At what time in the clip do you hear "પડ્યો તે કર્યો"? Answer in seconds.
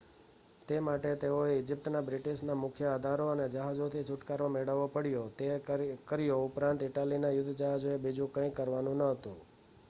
4.89-6.41